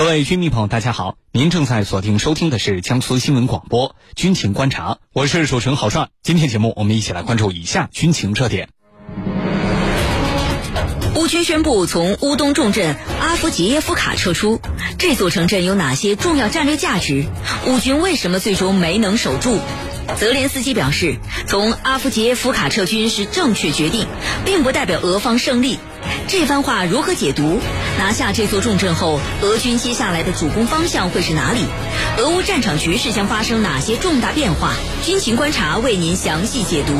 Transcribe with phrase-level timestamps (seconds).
[0.00, 1.16] 各位军迷朋友，大家好！
[1.30, 6.08] 您正在锁定收听的是江苏新闻广播《军情观察》，我是主持人郝帅。
[6.22, 8.70] 今天节目，我们一起来关注以下军情热点：
[11.16, 14.58] 乌军宣布从乌东重镇阿夫杰耶夫卡撤出，
[14.96, 17.26] 这座城镇有哪些重要战略价值？
[17.66, 19.58] 乌军为什么最终没能守住？
[20.16, 24.06] 泽连斯基表示，从阿夫杰耶夫卡撤军是正确决定，
[24.46, 25.78] 并不代表俄方胜利。
[26.26, 27.60] 这番话如何解读？
[27.98, 31.64] 拿下这座重镇后，俄军接下来的主攻方向会是哪里？
[32.18, 34.74] 俄乌战场局势将发生哪些重大变化？
[35.04, 36.94] 军情观察为您详细解读。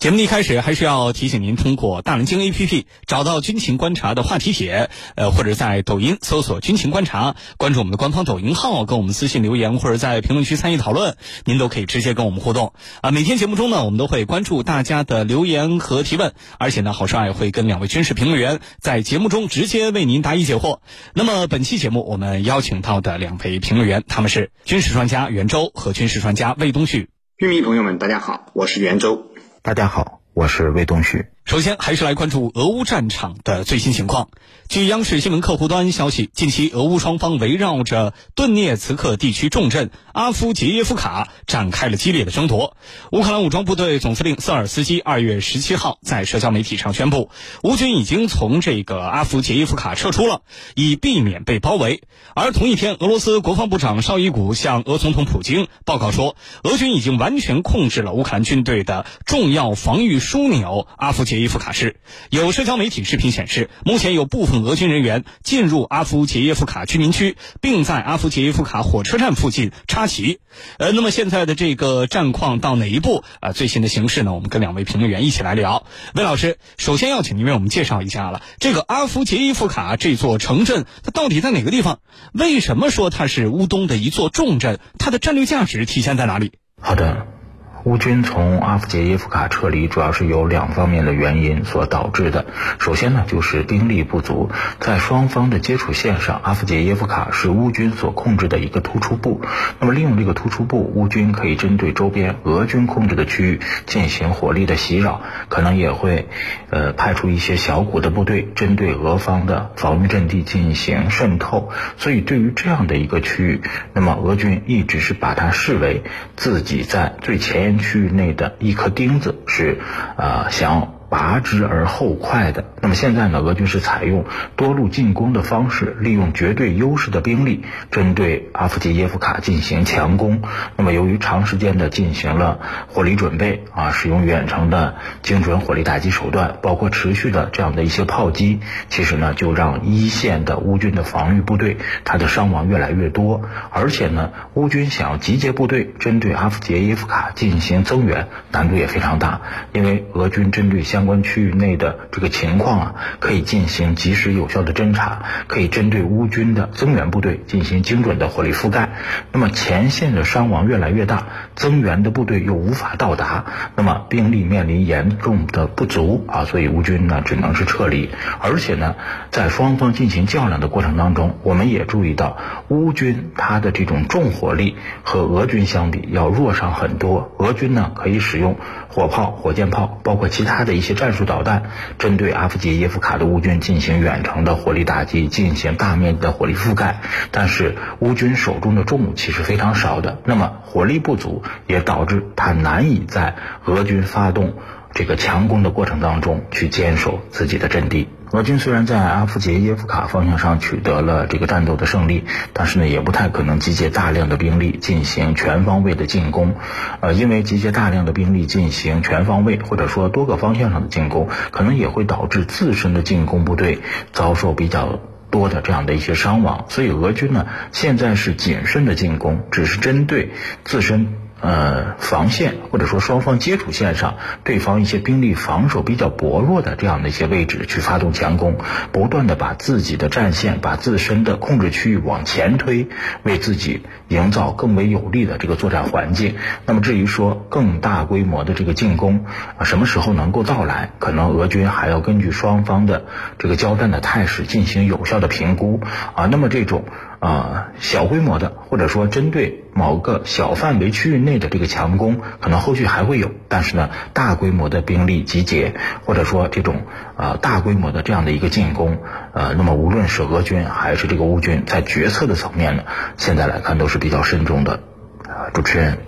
[0.00, 12.72] 节目一开始，还是要提醒您通过大南京 APP 找到军情观察的话题帖，呃，或者在抖音搜索“军情观察”，关注我们的官方抖音号，跟我们私信留言，或者在评论区参与讨论，您都可以直接跟我们互动。
[13.02, 20.78] 啊，每天节目中呢，我们都会关注大家的留言和提问，而且呢，郝帅会跟两位军事评论员在节目中直接为您答疑解惑。
[21.12, 27.10] 那么本期节目我们邀请到的两位评论员，他们是军事专家袁周和军事专家魏东旭。
[27.36, 29.29] 军迷朋友们，大家好，我是袁周。
[29.62, 31.26] 大家好，我是魏东旭。
[31.50, 34.28] 首先，还是来关注俄乌战场的最新情况。
[34.68, 42.76] 据央视新闻客户端消息，近期俄乌双方围绕着顿涅茨克地区重镇阿夫杰耶夫卡展开了激烈的争夺。
[43.10, 47.30] 乌克兰武装部队总司令瑟尔斯基二月十七号在社交媒体上宣布，
[47.64, 50.42] 乌军已经从这个阿夫杰耶夫卡撤出了，
[50.76, 52.04] 以避免被包围。
[52.36, 61.39] 而同一天，俄罗斯国防部长绍伊古向俄总统普京报告说，俄军已经完全控制了乌克兰军队的重要防御枢纽阿夫杰。
[61.40, 61.96] 伊夫卡市
[62.30, 70.40] 有社交媒体视频显示，目前有部分俄军人员进入阿夫杰耶夫卡居民区，并在阿夫杰耶夫卡火车站附近插旗。
[70.78, 73.24] 呃，那么现在的这个战况到哪一步？
[73.40, 74.32] 啊，最新的形势呢？
[74.34, 75.86] 我们跟两位评论员一起来聊。
[76.14, 82.00] 魏老师，首先要请您为我们介绍一下了，这个阿夫杰耶夫卡这座城镇，它到底在哪个地方？
[82.32, 84.78] 为什么说它是乌东的一座重镇？
[84.98, 86.52] 它的战略价值体现在哪里？
[86.80, 87.39] 好的。
[87.84, 92.44] 乌军从阿夫杰耶夫卡撤离，主要是有两方面的原因所导致的。
[92.78, 94.50] 首先呢，就是兵力不足，
[94.80, 99.40] 在双方的接触线上，阿夫杰耶夫卡是乌军所控制的一个突出部。
[99.78, 106.28] 那么，利用这个突出部，乌军可以针对周边俄军控制的区域进行火力的袭扰，可能也会，
[106.68, 111.70] 呃，派出一些小股的部队，针对俄方的防御阵地进行渗透。
[111.96, 113.62] 所以，对于这样的一个区域，
[113.94, 116.02] 那么俄军一直是把它视为
[116.36, 117.69] 自己在最前沿。
[117.78, 119.78] 区域内的一颗钉子是，
[120.16, 120.99] 呃，想。
[121.10, 122.64] 拔之而后快的。
[122.80, 123.40] 那么现在呢？
[123.40, 124.24] 俄军是采用
[124.56, 130.42] 多路进攻的方式，利用绝对优势的兵力，针对阿夫杰耶夫卡进行强攻。
[130.76, 143.42] 那么由于长时间的进行了火力准备啊，使用远程的精准火力打击手段，包括持续的这样的一些炮击，其实呢，就让一线的乌军的防御部队它的伤亡越来越多。
[143.70, 149.40] 而且呢，乌军想要集结部队针对阿夫杰耶夫卡进行增援，难度也非常大，
[149.72, 158.90] 因为俄军针对相相关区域内的这个情况啊，可以进行及时有效的侦查，可以针对乌军的增援部队进行精准的火力覆盖。
[159.32, 163.46] 那么前线的伤亡越来越大，增援的部队又无法到达，
[163.76, 168.10] 那么兵力面临严重的不足啊，所以乌军呢只能是撤离。
[168.38, 168.96] 而且呢，
[169.30, 172.36] 在双方进行较量的过程当中，我们也注意到
[172.68, 177.32] 乌军他的这种重火力和俄军相比要弱上很多。
[177.38, 178.58] 俄军呢可以使用
[178.90, 194.54] 火炮、火箭炮，包括其他的一些战术导弹针对阿夫杰耶夫卡的乌军进行远程的火力打击，进行大面积的火力覆盖，但是乌军手中的重武器是非常少的，那么火力不足也导致他难以在俄军发动
[194.92, 198.08] 这个强攻的过程当中去坚守自己的阵地。
[198.32, 206.54] 俄军虽然在阿夫杰耶夫卡方向上取得了这个战斗的胜利，但是呢，也不太可能集结大量的兵力进行全方位的进攻，
[207.00, 213.80] 呃，因为集结大量的兵力进行全方位或者说多个方向上的进攻，可能也会导致自身的进攻部队
[214.12, 215.00] 遭受比较
[215.32, 220.30] 多的这样的一些伤亡，所以俄军呢，现在是谨慎的进攻，只是针对
[220.64, 221.14] 自身。
[221.40, 228.58] 呃，防线或者说双方接触线上，对方一些兵力防守比较薄弱的这样的一些位置去发动强攻，
[228.92, 232.88] 不断的把自己的战线、把自身的控制区域往前推，
[233.22, 236.34] 为自己营造更为有利的这个作战环境。
[236.66, 239.24] 那么至于说更大规模的这个进攻
[239.56, 243.06] 啊，什么时候能够到来，可能俄军还要根据双方的
[243.38, 245.80] 这个交战的态势进行有效的评估
[246.14, 246.26] 啊。
[246.26, 246.84] 那么这种。
[247.20, 255.74] 啊小规模的，或者说针对某个小范围区域内的这个强攻，可能后续还会有，但是呢，大规模的兵力集结，
[256.04, 256.86] 或者说这种
[257.16, 258.98] 啊大规模的这样的一个进攻，
[259.32, 262.84] 呃，那么无论是俄军还是这个乌军，在决策的层面呢，
[263.16, 264.80] 现在来看都是比较慎重的。
[265.28, 265.98] 啊，主持人，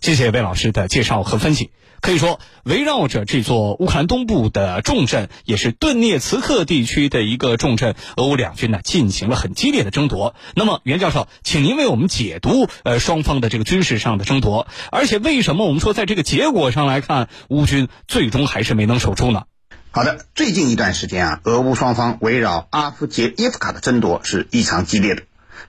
[0.00, 1.70] 谢谢魏老师的介绍和分析。
[2.00, 10.34] 可以说，围绕着这座乌克兰东部的重镇，也是顿涅茨克地区的一个重镇，俄乌两军呢进行了很激烈的争夺。
[10.54, 19.44] 那么，袁教授，请您为我们解读呃双方的这个军事上的争夺，而且为什么我们说在这个结果上来看，乌军最终还是没能守住呢？
[19.90, 25.22] 好的，最近一段时间啊，俄乌双方围绕阿夫杰耶夫卡的争夺是异常激烈的。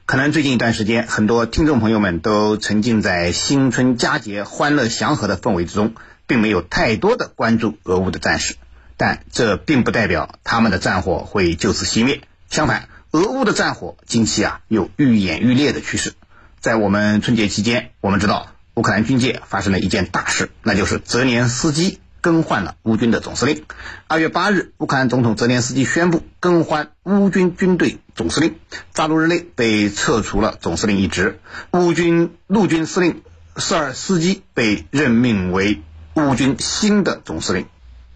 [0.06, 5.94] 可能最近一段时间，很多听众朋友们都沉浸在新春佳节欢乐祥和的氛围之中。
[6.28, 8.56] 并没有太多的关注俄乌的战事，
[8.98, 12.22] 但这并不代表他们的战火会就此熄灭。
[12.50, 16.14] 相反，俄乌的战火近期啊有愈演愈烈的趋势。
[16.60, 23.64] 在我们春节期间，我们知道乌克兰军界发生了一件大事，那就是泽连斯基更换了乌军的总司令。
[24.08, 28.56] 二月八日，乌克兰总统泽连斯基宣布更换乌军军队总司令，
[28.94, 31.40] 扎卢日内被撤除了总司令一职，
[31.72, 33.22] 乌军陆军司令
[33.56, 35.82] 瑟尔斯基被任命为。
[36.26, 37.68] 乌军新的总司令，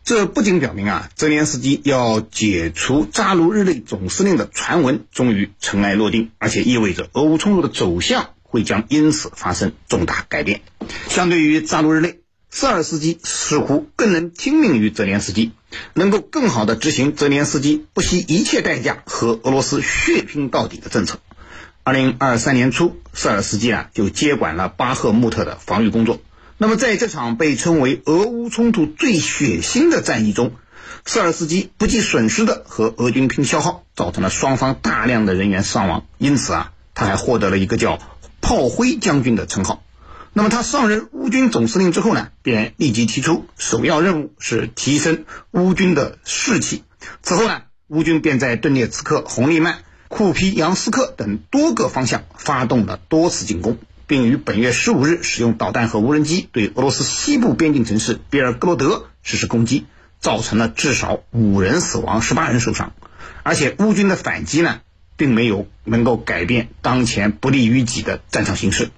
[0.03, 10.61] 这不仅表明啊，泽连斯基要解除扎卢日内总司令的传闻终于尘埃落定，而且意味着俄乌冲突的走向会将因此发生重大改变。
[11.09, 12.19] 相对于扎卢日内，
[12.49, 15.51] 瑟尔斯基似乎更能听命于泽连斯基，
[15.93, 21.19] 能够更好地执行泽连斯基不惜一切代价和俄罗斯血拼到底的政策。
[21.83, 26.19] 二零二三年初，瑟尔斯基啊就接管了巴赫穆特的防御工作。
[26.61, 30.51] 那么，在这场被称为俄乌冲突最血腥的战役中，
[31.03, 36.05] 塞尔斯基不计损失的和俄军拼消耗，造成了双方大量的人员伤亡。
[36.19, 37.97] 因此啊，他还获得了一个叫
[38.41, 39.81] “炮灰将军”的称号。
[40.33, 46.83] 那么，他上任乌军总司令之后呢，便立即提出首要任务是提升乌军的士气。
[47.23, 49.79] 此后呢，乌军便在顿涅茨克、红利曼、
[50.09, 53.79] 库皮扬斯克等多个方向发动了多次进攻。
[54.11, 59.85] 并于本月十五日使用导弹和无人机对俄罗斯西部边境城市比尔格罗德实施攻击，
[60.19, 62.91] 造成了至少五人死亡、十八人受伤。
[63.43, 64.81] 而且乌军的反击呢，
[65.15, 68.89] 并没有能够改变当前不利于己的战场形势。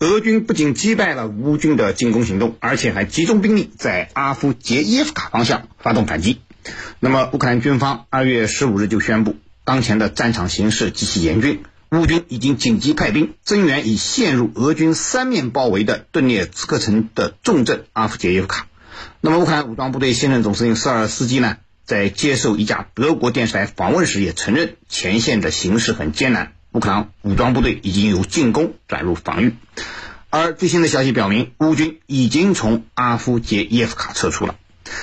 [0.00, 6.40] 俄军不仅击败了乌军的进攻行动，而且还集中兵力在阿夫杰耶夫卡方向发动反击。
[7.00, 11.64] 那么，乌克兰军方二月十五日就宣布，当前的战场形势极其严峻。
[12.00, 18.66] 乌军已经紧急派兵增援已陷入俄军三面包围的顿涅茨克城的重镇阿夫杰耶夫卡。
[19.20, 29.54] 那么，乌克兰武装部队现任总司令瑟尔斯基呢，在接受一家德国电视台访问时也承认，前线的形势很艰难，乌克兰武装部队已经由进攻转入防御。
[30.30, 34.56] 而最新的消息表明，乌军已经从阿夫杰耶夫卡撤出了。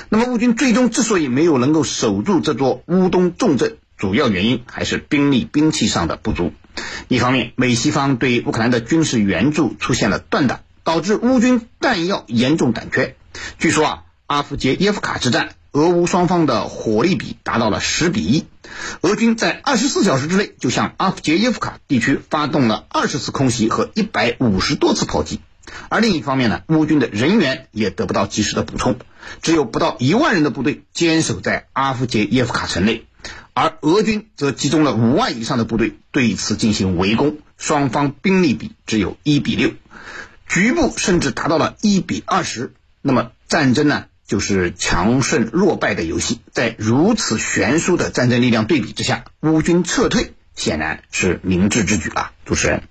[0.10, 6.52] 那么，乌军最终之所以没有能够守住这座乌东重镇，主要原因还是兵力兵器上的不足。
[7.08, 13.16] 一方面，美西方对乌克兰的军事援助出现了断档，导致乌军弹药严重短缺。
[13.60, 18.46] 据说啊，阿夫杰耶夫卡之战，俄乌双方的火力比达到了十比一，
[19.02, 25.42] 俄军在二十四小时之内就向阿夫杰耶夫卡地区发动了二十次空袭和一百五十多次炮击。
[25.90, 28.98] 而另一方面呢，乌军的人员也得不到及时的补充，
[29.42, 33.06] 只有不到一万人的部队坚守在阿夫杰耶夫卡城内。
[33.54, 39.72] 而俄军则集中了五万以上的部队对此进行围攻，双方兵力比只有一比六，
[40.48, 42.74] 局部甚至达到了一比二十。
[43.02, 46.40] 那么战争呢，就是强胜弱败的游戏。
[46.52, 52.32] 在如此悬殊的战争力量对比之下，乌军撤退显然是明智之举了。
[52.46, 52.84] 主持人，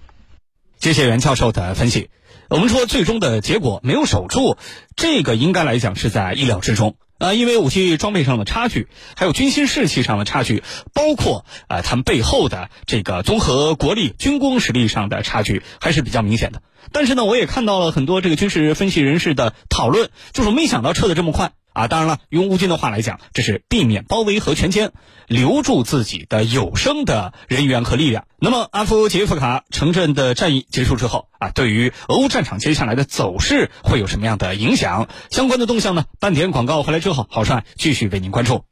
[0.79, 2.11] 谢谢袁教授的分析。
[2.49, 4.59] 我们说最终的结果没有守住，
[4.97, 6.97] 这个应该来讲是在意料之中。
[7.21, 10.62] 啊，因为武器装备上的差距，还有军心士气上的差距，
[10.95, 16.62] 包括啊他们背后的这个综合国力、军工实力上的差距，还是比较明显的。
[16.93, 21.53] 但是呢，我也看到了很多这个军事分析人士的讨论，就是没想到撤的这么快。
[21.73, 24.91] 啊，当然了，用乌军的话来讲，这是避免包围和全歼，
[25.27, 28.27] 留住自己的有生的人员和力量。
[28.39, 35.09] 那么，阿夫杰夫卡城镇的战役结束之后啊，对于俄乌战场接下来的走势会有什么样的影响？
[35.31, 36.05] 相关的动向呢？
[36.19, 38.65] 半点广告回来之后，好帅继续为您关注。